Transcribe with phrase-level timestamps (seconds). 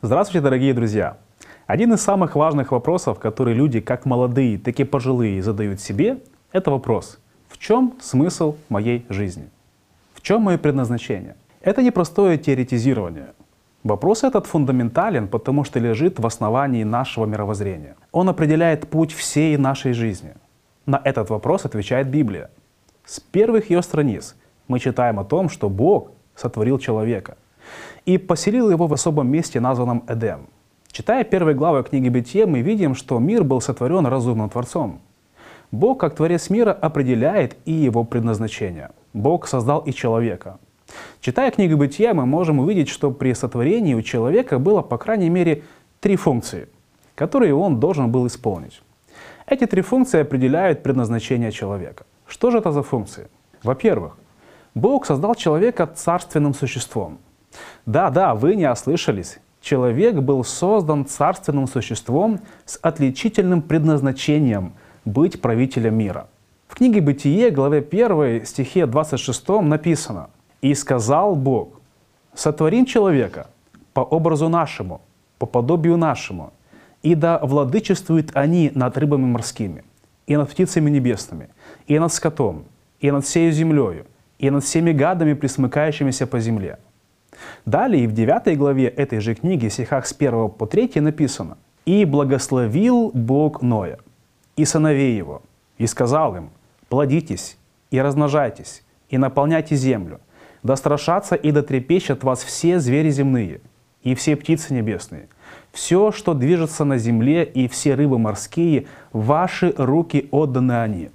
[0.00, 1.16] Здравствуйте, дорогие друзья!
[1.66, 6.20] Один из самых важных вопросов, которые люди, как молодые, так и пожилые, задают себе,
[6.52, 9.50] это вопрос «В чем смысл моей жизни?
[10.14, 13.32] В чем мое предназначение?» Это не простое теоретизирование.
[13.82, 17.96] Вопрос этот фундаментален, потому что лежит в основании нашего мировоззрения.
[18.12, 20.34] Он определяет путь всей нашей жизни.
[20.86, 22.52] На этот вопрос отвечает Библия.
[23.04, 24.36] С первых ее страниц
[24.68, 27.36] мы читаем о том, что Бог сотворил человека
[28.08, 30.46] и поселил его в особом месте, названном Эдем.
[30.90, 35.00] Читая первые главы книги Бытия, мы видим, что мир был сотворен разумным Творцом.
[35.70, 38.88] Бог, как Творец мира, определяет и его предназначение.
[39.12, 40.58] Бог создал и человека.
[41.20, 45.64] Читая книгу Бытия, мы можем увидеть, что при сотворении у человека было, по крайней мере,
[46.00, 46.70] три функции,
[47.14, 48.80] которые он должен был исполнить.
[49.46, 52.06] Эти три функции определяют предназначение человека.
[52.26, 53.28] Что же это за функции?
[53.62, 54.16] Во-первых,
[54.74, 57.18] Бог создал человека царственным существом.
[57.86, 59.38] Да, да, вы не ослышались.
[59.60, 64.72] Человек был создан царственным существом с отличительным предназначением
[65.04, 66.28] быть правителем мира.
[66.68, 71.80] В книге «Бытие», главе 1, стихе 26 написано «И сказал Бог,
[72.34, 73.48] сотворим человека
[73.94, 75.00] по образу нашему,
[75.38, 76.52] по подобию нашему,
[77.02, 79.82] и да владычествуют они над рыбами морскими,
[80.26, 81.48] и над птицами небесными,
[81.86, 82.64] и над скотом,
[83.00, 84.06] и над всей землею,
[84.38, 86.78] и над всеми гадами, присмыкающимися по земле».
[87.68, 93.10] Далее в 9 главе этой же книги, стихах с 1 по 3 написано «И благословил
[93.12, 93.98] Бог Ноя
[94.56, 95.42] и сыновей его,
[95.76, 96.48] и сказал им,
[96.88, 97.58] плодитесь
[97.90, 100.18] и размножайтесь, и наполняйте землю,
[100.62, 103.60] да страшатся и дотрепещут вас все звери земные,
[104.02, 105.28] и все птицы небесные,
[105.70, 111.10] все, что движется на земле, и все рыбы морские, ваши руки отданы они.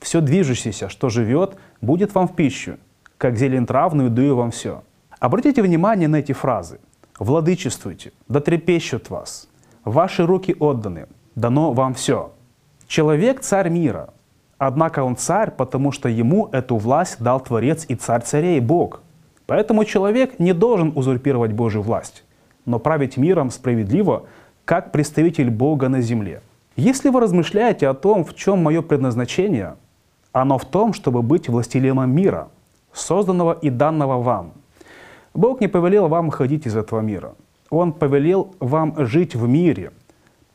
[0.00, 2.78] Все движущееся, что живет, будет вам в пищу,
[3.18, 4.82] как зелень травную дую вам все.
[5.22, 6.80] Обратите внимание на эти фразы.
[7.16, 9.46] «Владычествуйте, да трепещут вас,
[9.84, 11.06] ваши руки отданы,
[11.36, 12.32] дано вам все».
[12.88, 14.12] Человек– царь мира,
[14.58, 19.02] однако он царь, потому что ему эту власть дал Творец и царь царей, Бог.
[19.46, 22.24] Поэтому человек не должен узурпировать Божью власть,
[22.66, 24.24] но править миром справедливо,
[24.64, 26.42] как представитель Бога на земле.
[26.74, 29.76] Если вы размышляете о том, в чем мое предназначение,
[30.32, 32.48] оно в том, чтобы быть властелином мира,
[32.92, 34.54] созданного и данного вам.
[35.34, 37.34] Бог не повелел вам ходить из этого мира.
[37.70, 39.92] Он повелел вам жить в мире,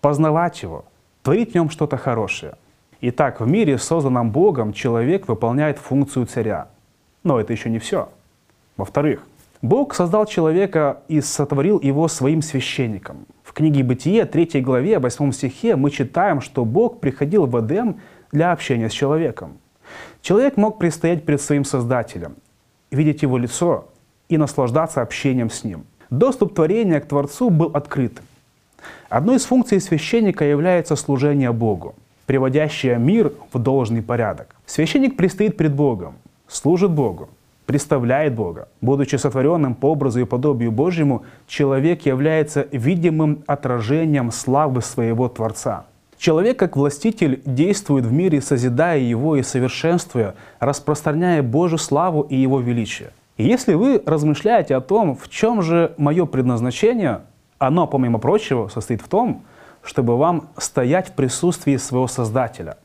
[0.02, 0.86] познавать его–
[1.28, 2.54] творить в нем что-то хорошее.
[3.02, 6.70] Итак, в мире, созданном Богом, человек выполняет функцию царя.
[7.24, 8.08] Но это еще не все.
[8.78, 9.28] Во-вторых,
[9.62, 13.26] Бог создал человека и сотворил его своим священником.
[13.44, 18.00] В книге Бытие, 3 главе, 8 стихе мы читаем, что Бог приходил в Эдем
[18.32, 19.58] для общения с человеком.
[20.22, 22.36] Человек мог предстоять перед своим Создателем,
[22.90, 23.90] видеть его лицо
[24.30, 25.86] и наслаждаться общением с ним.
[26.10, 28.22] Доступ творения к Творцу был открыт.
[29.10, 31.96] Одной из функций священника является служение Богу,
[32.26, 34.56] приводящее мир в должный порядок.
[34.66, 36.16] Священник предстоит пред Богом,
[36.48, 37.30] служит Богу,
[37.66, 38.68] представляет Бога.
[38.82, 45.86] Будучи сотворенным по образу и подобию Божьему, человек является видимым отражением славы своего Творца.
[46.18, 52.60] Человек, как властитель, действует в мире, созидая его и совершенствуя, распространяя Божью славу и Его
[52.60, 53.12] величие.
[53.38, 57.22] И если вы размышляете о том, в чем же мое предназначение,
[57.60, 59.44] оно, помимо прочего, состоит в том,
[59.84, 62.78] чтобы вам стоять в присутствии своего Создателя,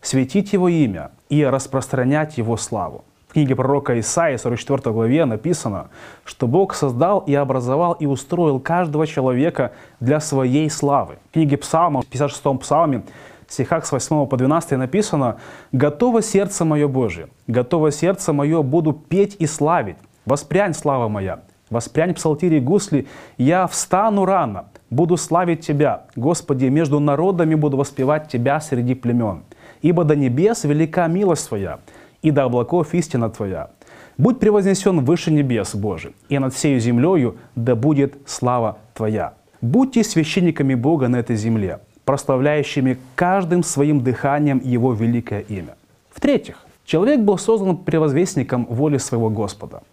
[0.00, 3.04] светить Его имя и распространять Его славу.
[3.28, 5.88] В книге пророка Исаии, 44 главе, написано,
[6.24, 11.18] что Бог создал и образовал и устроил каждого человека для своей славы.
[11.30, 13.02] В книге Псалма, в 56 псалме,
[13.46, 15.36] в стихах с 8 по 12 написано
[15.72, 22.14] «Готово сердце мое Божие, готово сердце мое буду петь и славить, воспрянь слава моя, Воспрянь
[22.14, 28.94] псалтири гусли, я встану рано, буду славить Тебя, Господи, между народами буду воспевать Тебя среди
[28.94, 29.42] племен.
[29.82, 31.80] Ибо до небес велика милость Твоя,
[32.22, 33.70] и до облаков истина Твоя.
[34.16, 39.34] Будь превознесен выше небес, Божий, и над всей землею да будет слава Твоя.
[39.60, 45.76] Будьте священниками Бога на этой земле, прославляющими каждым своим дыханием Его великое имя.
[46.10, 49.82] В-третьих, человек был создан превозвестником воли своего Господа–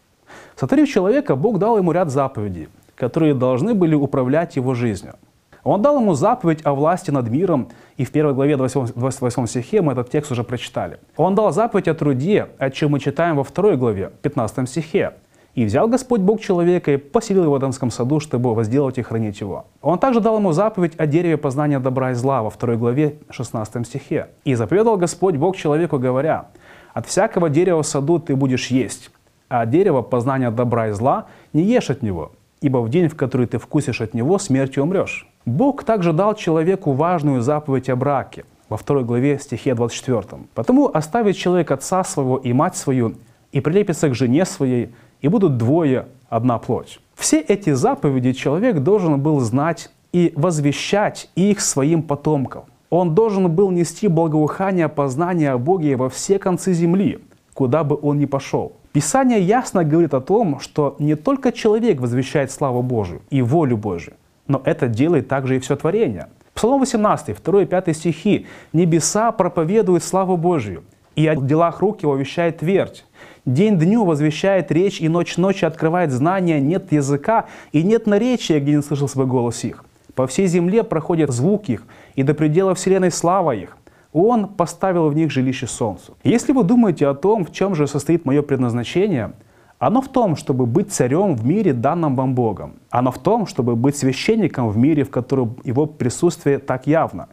[0.56, 5.16] Сотворив человека, Бог дал ему ряд заповедей, которые должны были управлять его жизнью.
[5.64, 9.82] Он дал ему заповедь о власти над миром, и в первой главе 28, 28 стихе
[9.82, 11.00] мы этот текст уже прочитали.
[11.16, 15.14] Он дал заповедь о труде, о чем мы читаем во второй главе, 15 стихе.
[15.56, 19.42] «И взял Господь Бог человека и поселил его в Эдемском саду, чтобы возделать и хранить
[19.42, 19.66] его».
[19.82, 23.86] Он также дал ему заповедь о дереве познания добра и зла во второй главе 16
[23.86, 24.30] стихе.
[24.46, 26.48] «И заповедал Господь Бог человеку, говоря,
[26.94, 29.12] «От всякого дерева в саду ты будешь есть,
[29.50, 33.46] а дерево познания добра и зла не ешь от него, ибо в день, в который
[33.46, 35.28] ты вкусишь от него, смертью умрешь.
[35.46, 40.44] Бог также дал человеку важную заповедь о браке во второй главе стихе 24.
[40.56, 43.16] «Потому оставит человек отца своего и мать свою,
[43.52, 44.90] и прилепится к жене своей,
[45.24, 47.00] и будут двое одна плоть».
[47.16, 52.66] Все эти заповеди человек должен был знать и возвещать их своим потомкам.
[52.92, 57.20] Он должен был нести благоухание познания о Боге во все концы земли,
[57.56, 58.74] куда бы он ни пошел.
[58.92, 64.14] Писание ясно говорит о том, что не только человек возвещает славу Божию и волю Божию,
[64.48, 66.28] но это делает также и все творение.
[66.54, 68.46] Псалом 18, 2 и 5 стихи.
[68.74, 70.84] «Небеса проповедуют славу Божию,
[71.16, 73.06] и о делах рук его вещает твердь.
[73.46, 78.76] День дню возвещает речь, и ночь ночи открывает знания, нет языка, и нет наречия, где
[78.76, 79.84] не слышал свой голос их.
[80.16, 81.84] По всей земле проходит звук их,
[82.16, 83.78] и до предела вселенной слава их.
[84.14, 86.16] Он поставил в них жилище солнцу.
[86.24, 89.34] Если вы думаете о том, в чем же состоит мое предназначение,
[89.80, 92.76] оно в том, чтобы быть царем в мире, данном вам Богом.
[92.90, 97.28] Оно в том, чтобы быть священником в мире, в котором его присутствие так явно.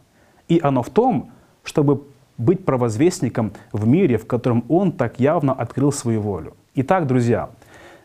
[0.49, 1.31] И оно в том,
[1.63, 2.01] чтобы
[2.41, 6.55] быть провозвестником в мире, в котором Он так явно открыл свою волю.
[6.75, 7.49] Итак, друзья,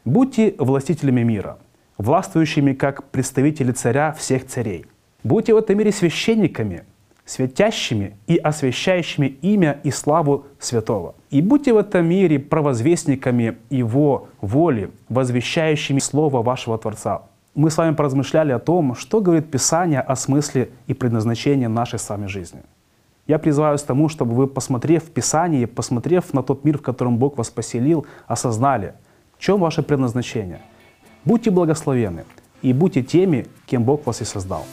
[0.04, 1.58] будьте властителями мира–
[1.98, 4.86] властвующими как представители царя всех царей.
[5.24, 6.84] Будьте в этом мире священниками,
[7.24, 11.14] светящими и освящающими имя и славу святого.
[11.30, 17.22] И будьте в этом мире провозвестниками Его воли, возвещающими Слово вашего Творца.
[17.54, 22.08] Мы с вами поразмышляли о том, что говорит Писание о смысле и предназначении нашей с
[22.08, 22.60] вами жизни.
[23.26, 27.18] Я призываю к тому, чтобы вы, посмотрев в Писание, посмотрев на тот мир, в котором
[27.18, 28.94] Бог вас поселил, осознали,
[29.36, 30.60] в чем ваше предназначение–
[31.26, 32.24] Будьте благословенны
[32.62, 34.64] и будьте теми, кем Бог вас и создал.